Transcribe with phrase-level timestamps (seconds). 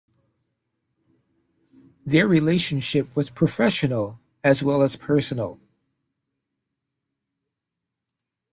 [2.07, 5.59] Their relationship was professional as well as personal.